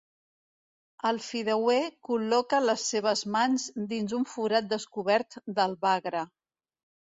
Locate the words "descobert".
4.73-5.39